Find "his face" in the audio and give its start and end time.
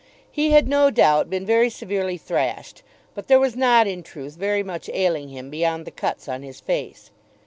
6.41-7.11